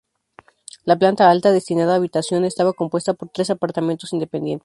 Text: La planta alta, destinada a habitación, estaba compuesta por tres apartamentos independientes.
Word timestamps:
La 0.83 0.95
planta 0.97 1.29
alta, 1.29 1.51
destinada 1.51 1.93
a 1.93 1.97
habitación, 1.97 2.43
estaba 2.43 2.73
compuesta 2.73 3.13
por 3.13 3.29
tres 3.29 3.51
apartamentos 3.51 4.13
independientes. 4.13 4.59